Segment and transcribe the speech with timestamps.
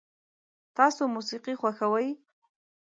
[0.77, 2.07] تاسو موسیقي خوښوئ؟